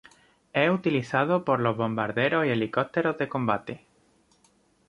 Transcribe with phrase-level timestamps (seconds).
[0.51, 3.85] Es utilizado por los bombarderos y helicópteros de combate.